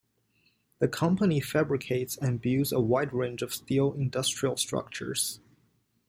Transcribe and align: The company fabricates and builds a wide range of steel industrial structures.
The 0.79 0.87
company 0.87 1.39
fabricates 1.39 2.17
and 2.17 2.41
builds 2.41 2.71
a 2.71 2.79
wide 2.79 3.13
range 3.13 3.43
of 3.43 3.53
steel 3.53 3.93
industrial 3.93 4.57
structures. 4.57 5.39